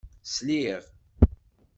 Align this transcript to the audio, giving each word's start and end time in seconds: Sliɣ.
Sliɣ. 0.33 0.83